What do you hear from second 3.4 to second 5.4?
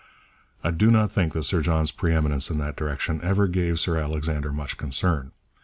gave Sir Alexander much concern.